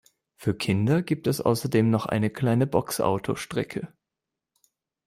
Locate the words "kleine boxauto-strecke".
2.31-3.93